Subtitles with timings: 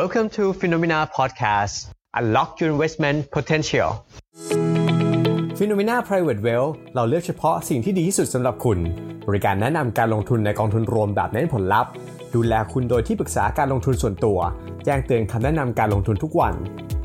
[0.00, 1.74] Welcome to Phenomena Podcast
[2.18, 3.88] Unlock your investment potential
[5.58, 8.78] Phenomena Private Wealth เราเลือกเฉพาะสิ่งที่ดีที่สุดสำหรับคุณ
[9.28, 11.90] บริการแนะนำการลงทุนในกองทุนรวมแบบเน้นผลลัพธ์
[12.34, 14.38] ดูแลคุณโดยที่ปรึกษาการลงทุนส่วนตัว
[14.84, 16.54] แจ้งเตือนคำแนะนำการลงทุนทุกวัน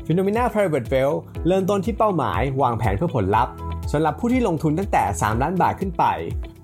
[0.06, 3.52] Phenomena Private Wealth เริ่มต้นที่เป้าหมาย วางแผนเพื่อผลลัพธ์
[3.92, 6.04] สำหรับผู้ที่ลงทุนตั้งแต่ 3 ล้านบาทขึ้นไป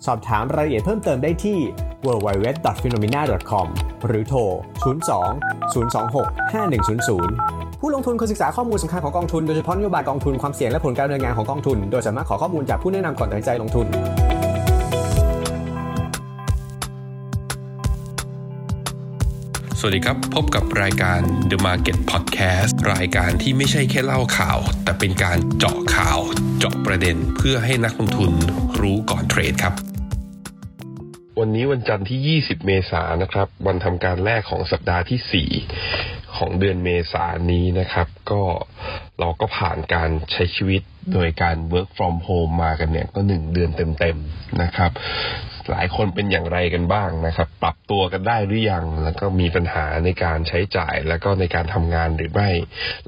[0.07, 1.59] สอบถามรายละเอียดเพิ่มเติมได้ที่
[2.07, 3.66] www.phenomena.com
[4.07, 4.41] หรือโทร
[4.84, 4.95] 02
[5.75, 13.86] 026 5100 ผู้ลงทุนควรศึกษาข้อมูลสำคัญของกองทุนโดยเฉพาะนโยบายกองทุนความเสี่ยงและผลการดำเนินงานของกองทุน โดยสามารถขอข้อมูลจากผู้แนะนำก่อนตัดสินใจลงทุน
[19.79, 26.18] สวัสดีครับ พบกับรายการ The Market Podcast รายการที่ไม่ใช่แค่เล่าข่าว แต่เป็นการเจาะข่าว
[26.59, 28.32] เจาะประเด็นเพื่อให้นักลงทุน
[28.81, 29.93] รู้ก่อนเทรดครับ
[31.41, 38.43] วันนี้วันจันทร์ที่ 20 เมษายนนะครับ วันทำการแรกของสัปดาห์ที่ 4 ของเดือนเมษายนนี้นะครับ ก็
[39.20, 40.83] เราก็ผ่านการใช้ชีวิต
[41.13, 44.91] โดยการ work from home มากันเนี่ยก็หนึ่งเดือนเต็มๆนะครับ
[45.71, 52.51] หลายคนเป็นอย่างไรกันบ้างนะครับ ปรับตัวกันได้หรือยัง แล้วก็มีปัญหาในการใช้จ่าย แล้วก็ในการทำงานหรือไม่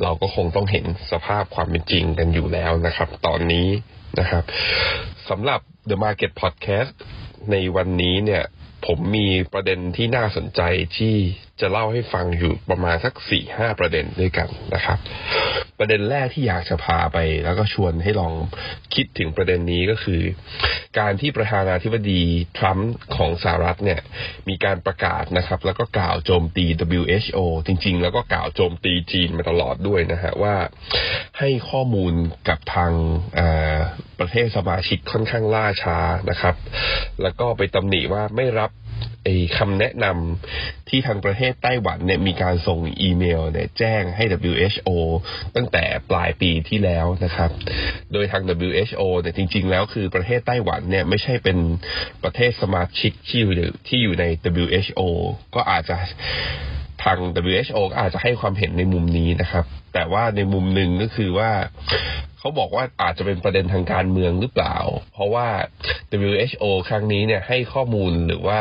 [0.02, 3.68] เราก็คงต้องเห็นสภาพความเป็นจริงกันอยู่แล้วนะครับ ตอนนี้
[4.18, 4.44] นะครับ
[5.28, 6.92] สำหรับ The Market Podcast
[7.50, 8.42] ในวันนี้เนี่ย
[8.86, 10.60] ผมมีประเด็นที่น่าสนใจ
[10.98, 11.14] ที่
[11.60, 14.98] จะเล่าให้ฟังอยู่ประมาณสักสี่ห้าประเด็นด้วยกันนะครับ
[15.78, 18.32] ประเด็นแรกที่อยากจะพาไป แล้วก็ชวนให้ลอง
[18.94, 20.20] คิดถึงประเด็นนี้ก็คือ
[20.98, 22.22] การที่ประธานาธิบดี
[22.58, 24.00] ทรัมป์ของสหรัฐเนี่ย
[24.48, 26.64] มีการประกาศนะครับ แล้วก็กล่าวโจมตี
[27.00, 30.54] WHO จริง ๆ แล้วก็กล่าวโจมตีจีนมาตลอดด้วยนะฮะว่า
[31.38, 32.14] ให้ข้อมูล
[32.48, 32.92] กับทาง
[34.18, 35.98] ประเทศสมาชิกค่อนข้างล่าช้า
[36.30, 36.54] นะครับ
[37.22, 38.70] แล้วก็ไปตำหนิว่าไม่รับ
[39.24, 44.90] ไอ้คำแนะนำที่ทางประเทศไต้หวันเนี่ยมีการส่งอีเมลเนี่ยแจ้งให้ WHO
[45.56, 47.50] ตั้งแต่ปลายปีที่แล้วนะครับ
[48.12, 51.58] โดยทาง WHO เนี่ยจริง ๆ แล้วคือประเทศไต้หวันเนี่ยไม่ใช่เป็น
[52.24, 53.54] ประเทศสมาชิกที่อยู่
[53.88, 54.24] ที่อยู่ใน
[54.66, 55.02] WHO
[55.54, 55.96] ก็อาจจะ
[57.04, 57.18] ทาง
[57.54, 59.64] WHO ก็อาจจะให้ความเห็นในมุมนี้นะครับ
[59.94, 61.50] แต่ว่าในมุมหนึ่งก็คือว่า
[62.46, 64.76] เขาบอกว่าอาจจะเป็นประเด็นทางการเมืองหรือเปล่า
[65.12, 65.48] เพราะว่า
[66.20, 68.60] WHO ครั้งนี้เนี่ยให้ข้อมูลหรือว่า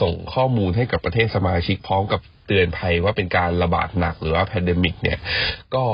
[0.00, 5.18] ส่งข้อมูลให้กับประเทศสมาชิกพร้อมกับเตือนภัยว่าเป็นการระบาดหนักหรือว่า pandemic เนี่ย
[5.74, 5.84] ก็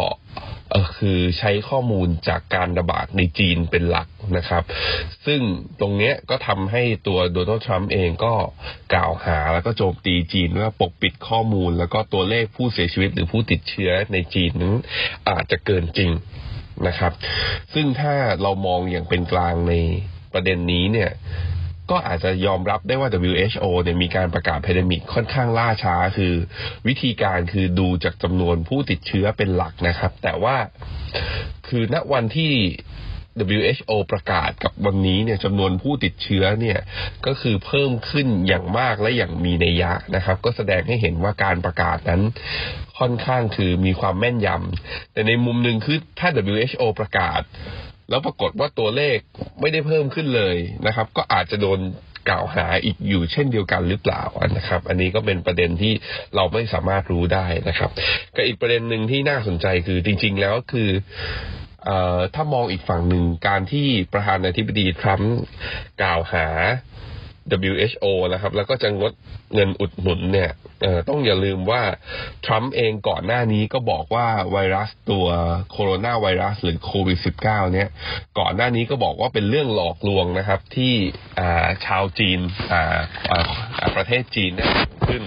[0.98, 4.62] คือใช้ข้อมูลจากการระบาดในจีนเป็นหลักนะครับ
[5.26, 5.40] ซึ่ง
[5.80, 8.34] ตรงเนี้ยก็ทำให้ตัวโดนัลด์ทรัมป์เองก็
[8.94, 14.74] กล่าวหาแล้วก็โจมตีจีนว่าปกปิดข้อมูล แล้วก็ตัวเลขผู้เสียชีวิตหรือผู้ติดเชื้อในจีนนั้น
[15.28, 16.12] อาจจะเกินจริง
[16.86, 17.12] นะครับ
[17.74, 19.74] ซึ่งถ้าเรามองอย่างเป็นกลางใน
[20.32, 21.10] ประเด็นนี้เนี่ย
[21.90, 26.34] ก็อาจจะยอมรับได้ว่า WHO เนี่ยมีการประกาศ pandemic ค่อนข้างล่าช้าคือ
[26.86, 30.56] วิธีการคือดูจากจำนวนผู้ติดเชื้อเป็นหลักนะครับ แต่ว่า
[31.68, 32.52] คือณวันที่
[33.44, 36.78] WHO ประกาศกับวันนี้เนี่ยจำนวนผู้ติดเชื้อเนี่ย
[37.26, 42.22] ก็คือเพิ่มขึ้นอย่างมากและอย่างมีนัยยะนะครับ ก็แสดงให้เห็นว่าการประกาศนั้น
[42.98, 47.40] ค่อนข้างคือมีความแม่นยำแต่ในมุมหนึ่งคือถ้า WHO ประกาศ
[48.10, 49.18] แล้วปรากฏว่าตัวเลข
[49.60, 51.80] ไม่ได้เพิ่มขึ้นเลยนะครับ ก็อาจจะโดน
[52.28, 54.22] กล่าวหาอีกอยู่เช่นเดียวกันหรือเปล่า
[54.56, 55.92] นะครับ อันนี้ก็เป็นประเด็นที่
[56.36, 57.90] เราไม่สามารถรู้ได้นะครับ
[58.36, 60.90] ก็อีกประเด็นหนึ่งที่น่าสนใจคือจริง ๆ แล้วคือ
[62.34, 65.36] ถ้ามองอีกฝั่งหนึ่งการที่ประธานาธิบดีทรัมป์
[66.02, 66.46] กล่าวหา
[67.66, 69.12] WHO นะครับ แล้วก็จะงด
[69.54, 70.50] เงินอุดหนุนเนี่ย
[71.08, 71.82] ต้องอย่าลืมว่า
[72.46, 75.26] ทรัมป์เองก่อนหน้านี้ก็บอกว่าไวรัสตัว
[75.70, 77.88] โคโรนาไวรัสหรือโควิด -19 เนี่ย
[78.38, 80.94] ก่อนหน้านี้ก็บอกว่าเป็นเรื่องหลอกลวงนะครับ ที่
[81.86, 82.40] ชาวจีน
[83.96, 84.70] ประเทศจีนเนี่ย
[85.06, 85.22] ขึ้น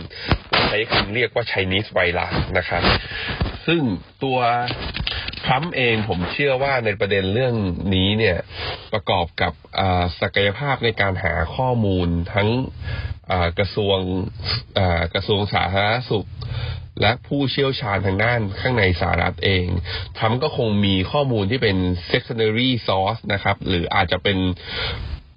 [0.70, 2.84] ใช้คำเรียกว่า Chinese ไวรัสนะครับ
[3.68, 3.82] ซึ่ง
[4.24, 4.40] ตัว
[5.46, 7.56] ทรัมป์เองผมเชื่อว่าในประเด็นเรื่อง
[7.96, 8.38] นี้เนี่ย
[8.94, 9.54] ประกอบกับ
[10.22, 12.50] ศักยภาพในการหาข้อมูลทั้ง
[13.60, 13.98] กระทรวง
[15.14, 16.28] กระทรวงสาธารณสุข
[17.02, 19.66] และผู้เชี่ยวชาญทางด้านข้างในสหรัฐเอง
[20.18, 21.78] ทรัมป์ก็คงมีข้อมูลที่เป็น
[22.12, 24.38] secondary source นะครับ หรืออาจจะเป็น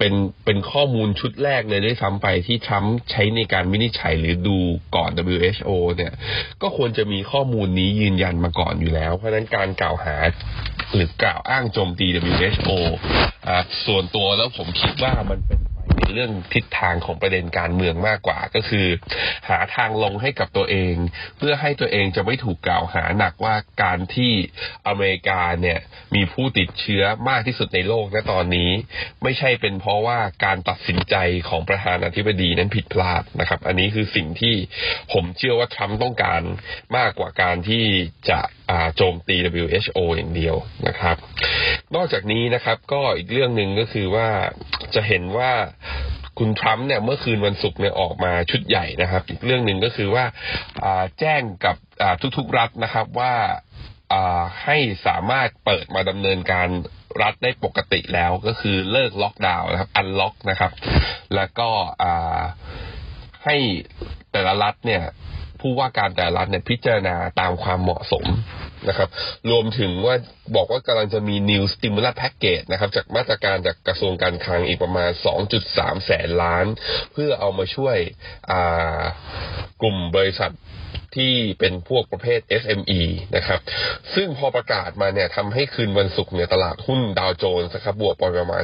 [0.05, 4.59] เป็นเป็นข้อมูลชุดแรกเลยด้วยซ้ำไปที่ทรัมป์ใช้ในการวินิจฉัยหรือดู
[4.97, 6.13] ก่อน WHO เนี่ย
[6.63, 10.17] ก็ควรจะมีข้อมูลนี้ยืนยันมาก่อนอยู่แล้ว เพราะนั้นการกล่าวหา
[10.95, 12.71] หรือกล่าวอ้างโจมตี WHO
[13.49, 13.57] อ่า
[13.87, 15.59] ส่วนตัวแล้วผมคิดว่ามันเป็น
[16.15, 18.87] เรื่องทิศทางของประเด็นการเมืองมากกว่าก็คือ
[19.49, 20.95] หาทางลงให้กับตัวเอง
[21.39, 24.33] เพื่อให้ตัวเองจะไม่ถูกกล่าวหาหนักว่าการที่
[24.87, 25.79] อเมริกาเนี่ย
[26.15, 28.71] มีผู้ติดเชื้อมากที่สุดในโลกณตอนนี้
[29.23, 31.17] ไม่ใช่เป็นเพราะว่าการตัดสินใจ
[31.49, 34.55] ของประธานาธิบดีนั้นผิดพลาดนะครับ อันนี้คือสิ่งที่
[35.13, 36.43] ผมเชื่อว่าทรัมป์ต้องการ
[36.97, 37.85] มากกว่าการที่
[38.31, 38.41] จะ
[38.97, 40.57] โจมตี WHO อย่างเดียว
[40.89, 41.17] นะครับ
[41.95, 44.29] นอกจากนี้นะครับก็อีกเรื่องหนึ่งก็คือว่า
[44.95, 45.53] จะเห็นว่า
[46.39, 50.25] คุณทรัมป์เนี่ยเมื่อคืนวันศุกร์เนี่ยออกมาชุดใหญ่นะครับ อีกเรื่องหนึ่งก็คือว่า
[51.21, 51.77] แจ้งกับ
[52.37, 53.35] ทุกๆรัฐนะครับว่า
[54.65, 56.69] ให้สามารถเปิดมาดำเนินการ
[57.23, 60.73] รัฐได้ปกติแล้วก็คือเลิกล็อกดาวน์นะครับอันล็อกนะครับ
[61.35, 61.69] แล้วก็
[63.45, 63.57] ให้
[64.33, 65.03] แต่ละรัฐเนี่ย
[65.61, 68.25] ผู้ว่าการแต่ละรัฐเนี่ยพิจารณาตามความเหมาะสม
[68.89, 69.09] นะครับ
[69.51, 70.15] รวมถึงว่า
[70.57, 75.11] บอกว่ากำลังจะมี new stimulus package นะครับ จากมาตรการจากกระทรวงการคลังอีกประมาณ
[75.59, 76.67] 2.3 แสนล้าน
[77.13, 77.97] เพื่อเอามาช่วย
[79.83, 80.53] กลุ่มบริษัท
[81.17, 83.01] ที่เป็นพวกประเภท SME
[83.37, 83.61] นะครับ
[84.15, 88.63] ซึ่งพอประกาศมาเนี่ยทำให้คืนวันศุกร์เนี่ยตลาดหุ้นดาวโจนส์ครับบวกไปประมาณ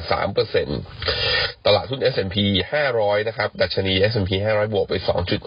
[0.83, 2.37] 3%ตลาดหุ้น S&P
[2.83, 4.95] 500 นะครับ ดัชนี S&P 500 บวกไป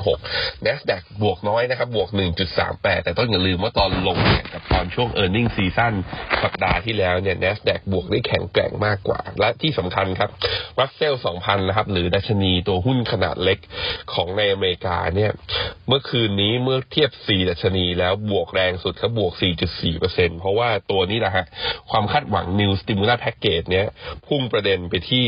[0.06, 2.09] 2.6 NASDAQ บวกน้อยนะครับ บวก
[2.56, 5.94] 1.38 แต่ต้องอย่าลืมว่าตอนลงเนี่ยกับตอนช่วง e a r n i n g ็ season
[6.44, 10.30] สัปดาห์ที่แล้วเนี่ย NASDAQ บวกได้แข็งแกร่งมากกว่า และที่สำคัญครับ
[10.80, 13.59] Russell 2,000 นะครับ หรือดัชนีตัวหุ้นขนาดเล็ก
[14.13, 15.31] ของในอเมริกาเนี่ย
[15.88, 19.33] เมื่อคืนนี้เมื่อเทียบ 4 ดัชนีแล้วบวกแรงสุดครับบวก
[19.85, 21.45] 4.4%เพราะว่าตัวนี้นะฮะ
[21.91, 23.88] ความคาดหวัง New Stimulus Package เนี้ย
[24.27, 25.25] พุ่งประเด็นไปที่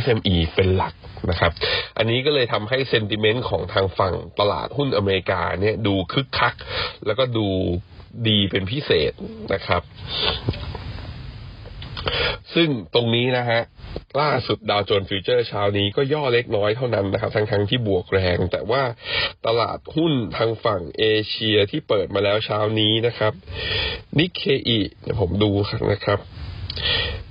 [0.00, 0.94] SME เป็นหลัก
[1.30, 1.52] นะครับ
[1.98, 6.54] อันนี้ก็เลยทำให้เซนติเมนต์ของทางฝั่งตลาดหุ้นอเมริกาเนี่ยดูคึกคัก
[7.06, 7.48] แล้วก็ดู
[8.28, 9.12] ดีเป็นพิเศษ
[9.52, 9.82] นะครับ
[12.54, 13.60] ซึ่งตรงนี้นะฮะ
[14.20, 18.82] ล่าสุดดาวโจนส์ future เช้านี้ก็ย่อเล็กน้อยเท่านั้นนะครับ ทั้งทั้งที่บวกแรง แต่ว่า
[19.46, 23.32] ตลาดหุ้นทางฝั่งเอเชียที่เปิดมาแล้วเช้านี้นะครับ
[24.18, 25.50] นิเคอีเดี๋ยวผมดู
[25.92, 26.18] นะครับ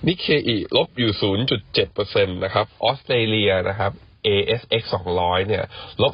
[0.07, 1.11] นิเคอีลบอยู่
[1.73, 3.91] 0.7%นะครับ ออสเตรเลียนะครับ
[4.27, 4.83] ASX
[5.15, 5.63] 200 เนี่ย
[6.01, 6.13] ลบ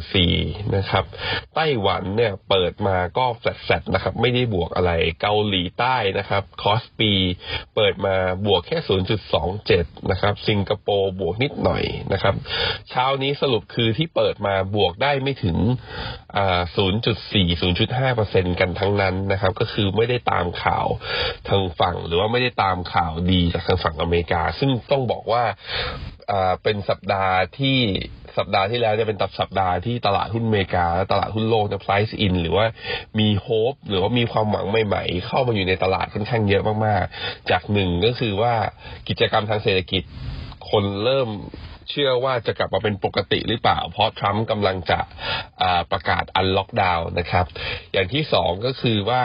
[0.00, 1.04] 0.14 นะครับ
[1.54, 7.12] ไต้หวันเนี่ยเปิดมาก็แฟลตๆนะครับ ไม่ได้บวกอะไร เกาหลีใต้นะครับ คอสปี
[7.74, 8.14] เปิดมา
[8.46, 8.78] บวกแค่
[9.44, 12.34] 0.27 นะครับ สิงคโปร์บวกนิดหน่อยนะครับ
[12.90, 15.56] เช้านี้สรุปคือที่เปิดมาบวกได้ไม่ถึง
[16.76, 17.46] 0.4
[17.90, 20.86] 0.5%กันทั้งนั้นนะครับ ก็คือไม่ได้ตามข่าว
[21.48, 25.44] ทางฝั่งหรือว่าไม่ได้ตามข่าวดีจากทางฝั่งอเมริกา ซึ่งต้องบอกว่า
[26.62, 27.78] เป็นสัปดาห์ที่
[28.38, 32.66] สัปดาห์ที่แล้วจะเป็นตับสัปดาห์ที่ตลาดหุ้นอเมริกา และตลาดหุ้นโลกจะ price in หรือว่า
[33.18, 38.54] มีโฮปหรือว่ามีความหวังใหม่ ๆ เข้ามาอยู่ในตลาดค่อนข้างเยอะมากๆ จากหนึ่งก็คือว่า
[39.08, 40.02] กิจกรรมทางเศรษฐกิจ
[40.70, 41.30] คนเริ่ม
[41.90, 45.00] เชื่อว่าจะกลับมาเป็นปกติหรือเปล่า เพราะทรัมป์กำลังจะ
[45.92, 47.46] ประกาศอันล็อกดาวน์นะครับ
[47.92, 49.22] อย่างที่สองก็คือว่า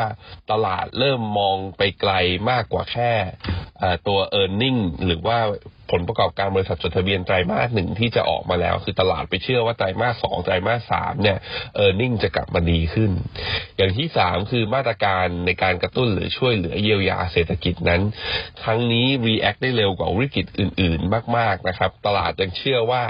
[0.51, 2.13] ตลาดเริ่มมองไปไกล
[2.50, 3.13] มากกว่าแค่
[4.07, 5.39] ตัว e a r n i n g หรือว่า
[5.91, 11.38] ผลประกอบการบริษัทจดทะเบียนไตรมาสหนึ่งที่จะออกมาแล้ว คือตลาดไปเชื่อว่าไตรมาสสองไตรมาสสามเนี่ย
[11.75, 13.11] เออร์เน็งจะกลับมาดีขึ้น
[13.77, 18.01] อย่างที่สามคือมาตรการในการกระตุ้นหรือช่วยเหลือเยียวยาเศรษฐกิจนั้น
[18.63, 23.03] ครั้งนี้ react ได้เร็วกว่าวิกฤตอื่น ๆ มาก ๆนะครับ ตลาดยังเชื่อว่า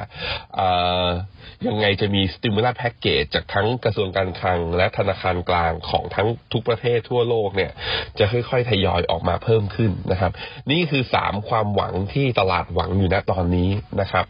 [1.68, 7.72] ยังไงจะมี stimulus package จากทั้งกระทรวงการคลัง และธนาคารกลางของทั้งทุกประเทศทั่วโลกเนี่ย
[8.20, 10.32] จะค่อยๆทยอยออกมาเพิ่มขึ้นนะครับ
[10.72, 13.70] นี่คือสามความหวังที่ตลาดหวังอยู่นะตอนนี้
[14.02, 14.26] นะครับ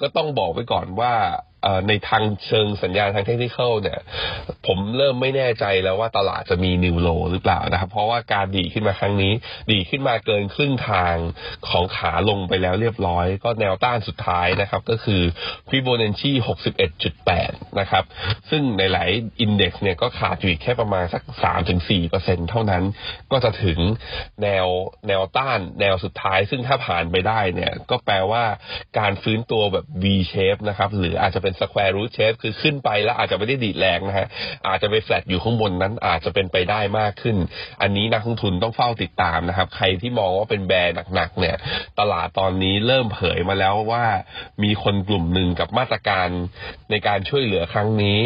[0.00, 1.12] ก็ต้องบอกไว้ก่อนว่า
[1.88, 4.00] ในทางเชิงสัญญาณทางเทคนิคเนี่ย
[4.66, 9.32] ผมเริ่มไม่แน่ใจแล้วว่าตลาดจะมีนิวโลหรือเปล่านะครับ เพราะว่าการดีขึ้นมาครั้งนี้
[9.72, 11.14] ดีขึ้นมาเกินครึ่งทาง
[11.68, 15.22] ของขาลงไปแล้วเรียบร้อย ก็แนวต้านสุดท้ายนะครับ ก็คือ
[15.70, 16.32] Fibonacci
[17.04, 18.04] 61.8 นะครับ
[18.50, 21.22] ซึ่งในหลายอินเด็กซ์เนี่ยก็ขาดอยู่แค่ประมาณสัก
[21.86, 22.84] 3-4%เท่านั้น
[23.32, 23.78] ก็จะถึง
[24.42, 24.66] แนว
[25.08, 28.44] แนวต้านแนวสุดท้าย ซึ่งถ้าผ่านไปได้เนี่ย ก็แปลว่า
[28.98, 34.28] การฟื้นตัวแบบ V shape นะครับ หรืออาจจะเป็นเป็น square root shape คือขึ้นไปแล้วอาจจะไม่ได้ดีดแรงนะฮะ
[34.68, 37.36] อาจจะไปแฟลตอยู่ข้างบนนั้นอาจจะเป็นไปได้มากขึ้น
[37.82, 41.56] อันนี้นักลงทุนต้องเฝ้าติดตามนะครับ ใครที่มองว่าเป็น bear หนักๆเนี่ย
[42.00, 44.04] ตลาดตอนนี้เริ่มเผยมาแล้วว่า
[44.62, 46.28] มีคนกลุ่มหนึ่งกับมาตรการ
[46.90, 48.18] ในการช่วยเหลือครั้งนี้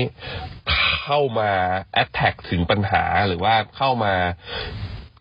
[1.04, 1.50] เข้ามา
[1.93, 4.14] แอตแทกถึงปัญหาหรือว่าเข้ามา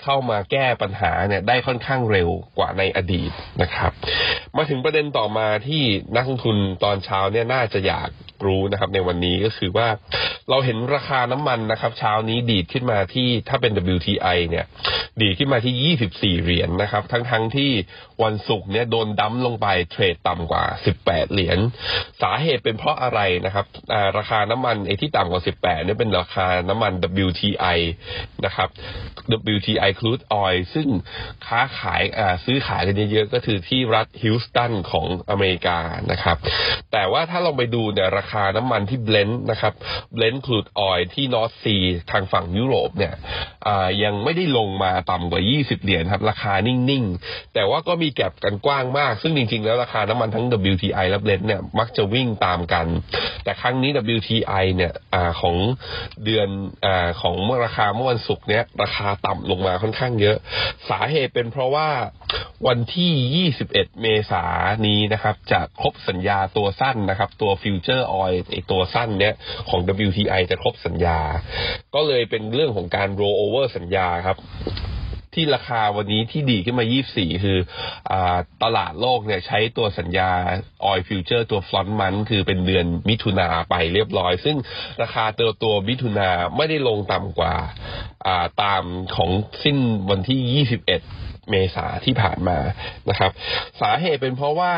[0.03, 3.31] เข้ามาแก้ปัญหาเนี่ยได้ค่อนข้างเร็วกว่าในอดีต
[3.61, 3.91] นะครับ
[4.57, 5.83] มาถึงประเด็นต่อมาที่
[6.15, 8.09] นักลงทุนตอนเช้าเนี่ยน่าจะอยาก
[8.45, 9.87] รู้นะครับ ในวันนี้ก็คือว่า
[10.49, 14.65] เราเห็นราคาน้ำมันนะครับ เช้านี้ดีดขึ้นมาที่ถ้าเป็น WTI เนี่ย
[15.21, 17.71] ดีดขึ้นมาที่ 24 เหรียญนนะครับ ทั้งทั้งที่
[18.23, 20.63] วันศุกร์เนี่ยโดนดั้มลงไปเทรดต่ำกว่า
[20.99, 21.57] 18 เหรียญ
[22.21, 23.65] สาเหตุเป็นเพราะอะไรนะครับ
[24.17, 26.93] ราคาน้ำมันไอ้ที่ต่ำกว่า 18เนี่ยเป็นราคาน้ำมัน
[27.25, 27.77] WTI
[28.45, 28.69] นะครับ
[29.55, 30.87] WTI crude oil ซึ่ง
[31.47, 32.01] ค้าขาย
[32.45, 35.79] ซื้อขายกันเยอะๆก็คือที่รัฐฮิวสตันของอเมริกา
[36.11, 36.37] นะครับ
[36.91, 39.73] แต่ว่าถ้าลองไปดูเนี่ยราคาน้ำมันที่ Brent นะครับ
[40.13, 41.75] Brent crude oil ที่ North Sea
[42.11, 43.13] ทางฝั่งยุโรปเนี่ย
[44.03, 52.85] ยังไม่ได้ลงมาต่ำกว่า 20 เหรียญครับ ราคานิ่งๆ แต่ว่าก็มี gap กันกว้างมาก ซึ่งจริงๆ แล้วราคาน้ำมันทั้ง WTI และ Brent เนี่ยมักจะวิ่งตามกัน
[53.43, 55.55] แต่ครั้งนี้ WTI เนี่ยอของ
[56.25, 56.47] เดือน
[56.85, 56.87] อ
[57.21, 60.37] ของเมื่อราคาเมื่อวันศุกร์เนี่ยราคาต่ำลงมาค่อนข้างเยอะ
[60.89, 61.89] สาเหตุเป็นเพราะว่า
[62.67, 64.49] วันที่ 21 เมษาย
[64.79, 69.33] นนี้นะครับ จะครบสัญญาตัวสั้นนะครับ ตัวฟิวเจอร์ออยไอตัวสั้นเนี้ย
[69.69, 71.19] ของ WTI จะครบสัญญา
[71.95, 74.37] ก็เลยเป็นเรื่องของการ rollเวอร์สัญญาครับ
[75.35, 77.57] ที่ราคาวันนี้ที่ดีขึ้นมา 24 คือ
[78.11, 78.13] อ
[78.63, 80.31] ตลาดโลกเนี่ยใช้ตัวสัญญา
[80.91, 84.57] oil future ตัว front month คือเป็นเดือนมิถุนาไปเรียบร้อย ซึ่ง
[85.01, 87.55] ราคาตัวตัวมิถุนาไม่ได้ลงต่ำกว่า
[88.63, 88.83] ตาม
[89.15, 89.31] ของ
[89.63, 89.77] สิ้น
[90.09, 90.85] วันที่ 21
[91.49, 92.57] เมษาที่ผ่านมา
[93.09, 93.31] นะครับ
[93.81, 94.73] สาเหตุเป็นเพราะว่า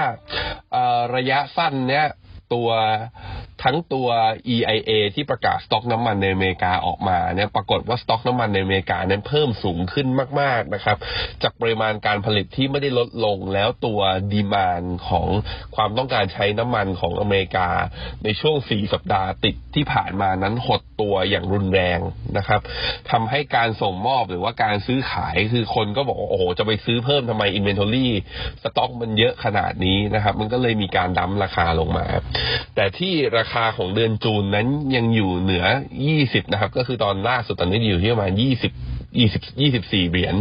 [1.16, 2.06] ระยะสั้นเนี้ย
[2.54, 2.70] ตัว
[3.64, 4.08] ทั้งตัว
[4.56, 10.08] EIA ที่ประกาศสต็อกน้ำมันในอเมริกาออกมาเนี่ยปรากฏว่าสต็อกน้ำมันในอเมริกานั้นเพิ่มสูงขึ้น
[10.42, 10.98] มาก ๆนะครับ
[11.44, 14.00] จากปริมาณการผลิตที่ไม่ได้ลดลงแล้วตัว
[14.34, 15.28] demand ของ
[15.76, 17.70] ความต้องการใช้น้ำมันของอเมริกา
[18.24, 22.00] ในช่วง 4 สัปดาห์ติดที่ผ่านมานั้นหดตัวอย่างรุนแรง
[22.38, 22.62] นะครับ
[23.12, 28.12] ทำให้การส่งมอบหรือว่าการซื้อขายคือคนก็บอกโอ้โหจะไปซื้อเพิ่มทำไม inventory
[28.64, 32.06] สต็อกมันเยอะขนาดนี้นะครับ มันก็เลยมีการ dump ราคาลงมา
[32.76, 35.66] แต่ที่ราคาของเดือนจูนนั้นยังอยู่เหนือ
[36.10, 38.42] 20 นะครับ ก็คือตอนล่าสุดตอนนี้อยู่ที่ประมาณ 20
[39.20, 40.36] 20 24 เหรียญ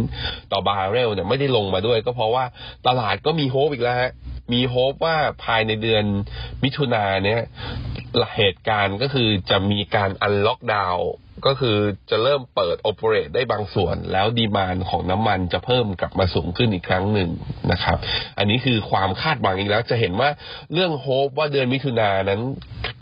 [0.51, 2.45] ต่อบาร์เรลเนี่ยไม่ได้ลงมาด้วย ก็เพราะว่า
[2.87, 4.11] ตลาดก็มีโฮปอีกแล้วฮะ
[4.53, 6.03] มีโฮปว่าภายในเดือน
[6.63, 7.41] มิถุนาเนี่ย
[8.37, 11.09] เหตุการณ์ก็คือจะมีการอันล็อกดาวน์
[11.45, 11.77] ก็คือ
[12.09, 17.29] จะเริ่มเปิดโอเปเรตได้บางส่วน แล้วดีมานของน้ำมันจะเพิ่มกลับมาสูงขึ้นอีกครั้งหนึ่ง
[17.71, 17.97] นะครับ
[18.37, 20.29] อันนี้คือความคาดหวังอีกแล้ว จะเห็นว่า
[20.73, 22.41] เรื่องโฮปว่าเดือนมิถุนายนนั้น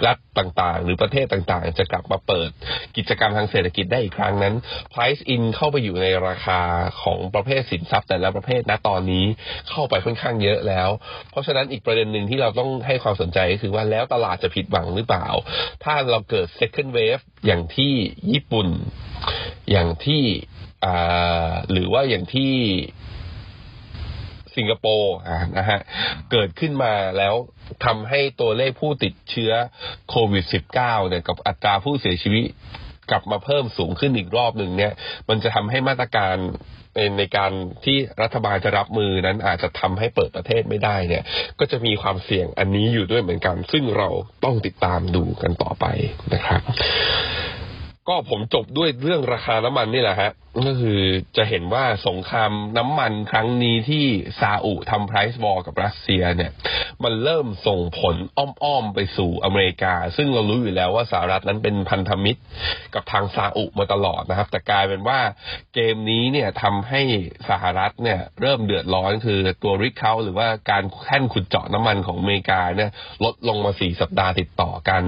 [0.05, 2.49] รัฐต่างๆ หรือประเทศต่างๆ จะกลับมาเปิด
[2.97, 4.53] กิจกรรมทางเศรษฐกิจได้อีกครั้งนั้น
[4.93, 6.59] price in เข้าไปอยู่ในราคา
[7.03, 9.25] ของประเภทสินทรัพย์ แต่ละประเภทณตอนนี้
[9.69, 10.89] เข้าไปค่อนข้างเยอะแล้ว
[11.31, 15.27] เพราะฉะนั้นอีกประเด็นหนึ่งที่เราต้องให้ความสนใจก็คือว่าแล้วตลาดจะผิดหวังหรือเปล่า
[15.83, 17.93] ถ้าเราเกิด second wave อย่างที่
[18.31, 18.67] ญี่ปุ่น
[19.71, 20.23] อย่างที่
[21.71, 22.53] หรือว่าอย่างที่
[24.55, 25.15] สิงคโปร์
[25.57, 25.79] นะฮะ
[26.31, 27.35] เกิดขึ้นมาแล้ว
[27.85, 29.51] ทำให้ตัวเลขผู้ติดเชื้อ
[30.09, 30.45] โควิด
[30.79, 32.43] -19 เนี่ยกับอัตราผู้เสียชีวิต
[33.09, 34.93] กลับมาเพิ่มสูงขึ้นอีกรอบหนึ่งเนี่ย
[35.29, 36.35] มันจะทำให้มาตรการ
[36.95, 37.51] ในในการ
[37.85, 41.23] ที่รัฐบาลจะรับมือนั้นอาจจะทำให้เปิดประเทศไม่ได้เนี่ย
[41.59, 44.09] ก็จะมีความเสี่ยงอันนี้อยู่ด้วยเหมือนกัน ซึ่งเรา
[44.43, 45.85] ต้องติดตามดูกันต่อไป
[46.33, 46.61] นะครับ
[48.07, 51.01] ก็ผมจบด้วยเรื่องราคาน้ำมันนี่แหละฮะ ก็คือ
[51.37, 54.05] จะเห็นว่าสงครามน้ำมันครั้งนี้ที่
[54.39, 56.51] ซาอุทำไพรซ์บอลกับรัสเซียเนี่ย
[57.03, 62.41] มันเริ่มส่งผลอ้อมๆไปสู่อเมริกา ซึ่งเรารู้อยู่แล้วว่าสหรัฐนั้นเป็นพันธมิตร
[62.93, 65.19] กับทางซาอุมาตลอดนะครับ แต่กลายเป็นว่า
[65.73, 67.01] เกมนี้เนี่ยทำให้
[67.49, 72.91] สหรัฐเนี่ยเริ่มเดือดร้อนคือตัวริกเขาหรือว่าการแท่นขุดเจาะน้ำมันของอเมริกาเนี่ย
[73.23, 75.03] ลดลงมาสี่สัปดาห์ติดต่อกัน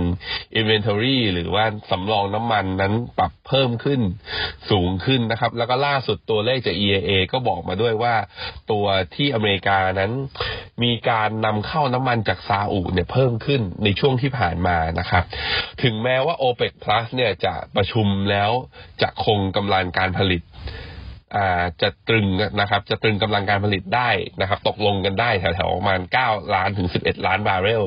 [0.56, 4.02] inventory หรือว่าสำรองน้ำมันนั้นปรับเพิ่มขึ้น
[4.72, 8.16] สูงขึ้นนะครับ แล้วก็ล่าสุดตัวเลขจาก EIA ก็บอกมาด้วยว่า
[8.72, 10.12] ตัวที่อเมริกานั้น
[10.84, 15.24] มีการนำเข้าน้ำมันจากซาอุเนี่ยเพิ่มขึ้นในช่วงที่ผ่านมานะครับ
[15.84, 18.52] ถึงแม้ว่า OPEC Plus เนี่ยจะประชุมแล้ว
[19.02, 20.42] จะคงกำลังการผลิต
[21.82, 22.28] จะตรึง
[22.60, 24.10] นะครับ จะตรึงกำลังการผลิตได้
[24.42, 27.84] นะครับ ตกลงกันได้แถวๆประมาณ 9 ล้านถึง 11 ล้านบาร์เรล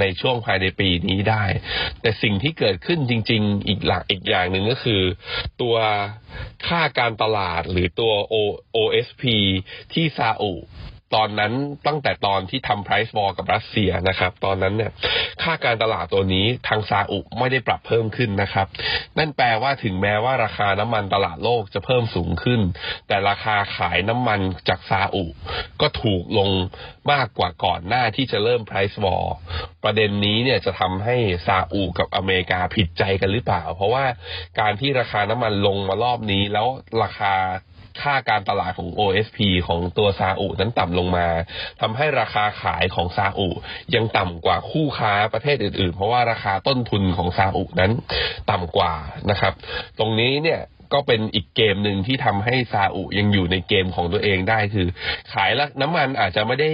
[0.00, 1.44] ในช่วงภายในปีนี้ได้
[2.00, 5.02] แต่สิ่งที่เกิดขึ้นจริง ๆ อีกหลักอีกอย่างหนึ่งก็คือ
[5.62, 5.76] ตัว
[6.66, 8.12] ค่าการตลาดหรือตัว
[8.76, 9.24] OSP
[9.92, 10.54] ที่ซาอุ
[11.14, 11.52] ตอนนั้น
[11.86, 14.92] ตั้งแต่ตอนที่ทำ price war กับรัสเซียนะครับ ตอนนั้นเนี่ย
[15.42, 18.66] ค่าการตลาดตัวนี้ทางซาอุไม่ได้ปรับเพิ่มขึ้นนะครับ
[19.18, 22.60] นั่นแปลว่าถึงแม้ว่าราคาน้ำมันตลาดโลกจะเพิ่มสูงขึ้น
[23.08, 25.24] แต่ราคาขายน้ำมันจากซาอุ
[25.80, 26.50] ก็ถูกลง
[27.12, 29.24] มากกว่าก่อนหน้าที่จะเริ่ม price war
[29.84, 34.04] ประเด็นนี้เนี่ยจะทำให้ซาอุกับอเมริกาผิดใจกันหรือเปล่า เพราะว่า
[34.60, 36.66] การที่ราคาน้ำมันลงมารอบนี้แล้ว
[37.02, 37.34] ราคา
[38.02, 41.26] ค่าการตลาดของ OSP ของตัวซาอุนั้นต่ำลงมา
[41.80, 43.48] ทำให้ราคาขายของซาอุ
[43.94, 47.92] ยังต่ำกว่าคู่ค้าประเทศอื่นๆ เพราะว่าราคาต้นทุนของซาอุนั้น
[48.50, 48.92] ต่ำกว่า
[49.30, 49.52] นะครับ
[49.98, 50.60] ตรงนี้เนี่ย
[50.94, 54.86] ก็เป็นอีกเกมหนึ่งที่ทำให้ซาอุยังอยู่ในเกมของตัวเองได้คือ
[55.32, 56.70] ขายล้วน้ำมันอาจจะไม่ได้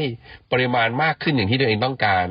[0.52, 2.26] ปริมาณมากขึ้นอย่างที่ตัวเองต้องการ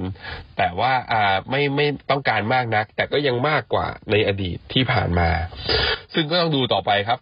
[0.57, 5.29] แต่ว่าอ่าไม่ไม่ต้องการมากนัก แต่ก็ยังมากกว่าในอดีตที่ผ่านมา
[6.13, 7.19] ซึ่งก็ต้องดูต่อไปครับ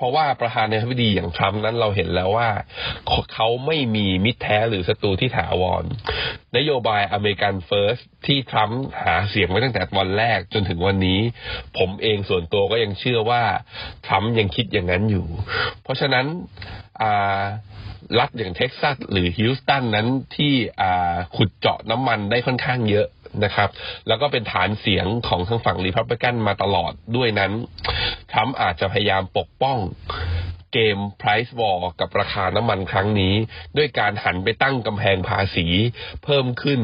[0.00, 2.50] เพราะว่าประธานาธิบดีอย่างทรัมป์นั้นเราเห็นแล้วว่า
[3.34, 5.84] เขาไม่มีมิตรแท้หรือศัตรูที่ถาวร
[6.56, 11.20] นโยบายอเมริกันเฟิร์สที่ทรัมป์หาเสียงไว้ตั้งแต่วันแรกจนถึงวันนี้
[11.78, 13.42] ผมเองส่วนตัวก็ยังเชื่อว่า
[14.06, 15.26] ทรัมป์ยังคิดอย่างนั้นอยู่
[15.82, 16.26] เพราะฉะนั้น
[18.18, 20.52] รัฐอย่างเท็กซัสหรือฮิวสตันนั้นที่
[21.36, 23.08] ขุดเจาะน้ำมันได้ค่อนข้างเยอะ
[23.44, 23.68] นะครับ
[24.08, 27.52] แล้วก็เป็นฐานเสียงของทางฝั่งรีพับลิกันมาตลอดด้วยนั้น
[28.32, 29.78] ทรัมป์อาจจะพยายามปกป้อง
[30.72, 33.34] เกม price war กับราคาน้ำมันครั้งนี้
[33.76, 35.66] ด้วยการหันไปตั้งกำแพงภาษี
[36.24, 36.80] เพิ่มขึ้น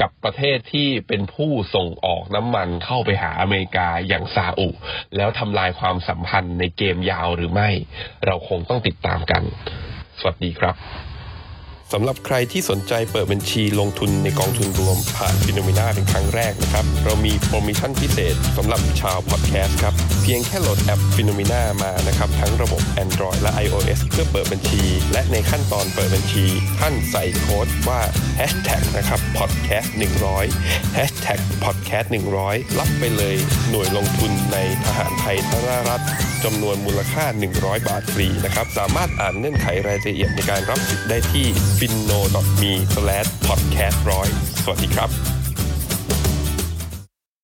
[0.00, 4.68] กับประเทศที่เป็นผู้ส่งออกน้ำมันเข้าไปหาอเมริกาอย่างซาอุ
[5.16, 7.70] แล้วทำลายความสัมพันธ์ในเกมยาวหรือไม่
[8.26, 9.42] เราคงต้องติดตามกัน
[10.18, 10.76] สวัสดีครับ
[11.92, 24.82] สำหรับใครที่สนใจเปิดบัญชีลงทุนในกองทุนรวมผ่าน FINNOMENA เป็นครั้งแรกนะครับ เรามีโปรโมชั่นพิเศษสำหรับชาวพอดแคสต์ครับ เพียงแค่โหลดแอป FINNOMENA มานะครับ ทั้งระบบ Android และ iOS เพื่อเปิดบัญชี
[25.12, 26.44] และในขั้นตอนเปิดบัญชี
[26.80, 28.00] ท่านใส่โค้ดว่า
[28.38, 29.88] hashtag นะครับ podcast
[30.42, 32.06] 100 hashtag podcast
[32.42, 33.36] 100 รับไปเลย
[33.70, 36.02] หน่วยลงทุนในทหารไทยทรารัฐ
[36.44, 37.24] จำนวนมูลค่า
[37.56, 41.46] 100 บาทฟรีนะครับสามารถอ่านเงื่อนไขรายละเอียดในการรับสิทธิ์ได้ที่
[41.82, 42.20] f i n o
[42.62, 42.72] m e
[43.46, 43.98] podcast
[44.28, 45.31] 100สวัสดีครับ